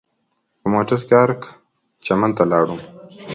په 0.59 0.67
موټر 0.73 0.99
کې 1.07 1.15
ارګ 1.23 1.41
چمن 2.05 2.31
ته 2.37 2.43
ولاړو. 2.45 2.77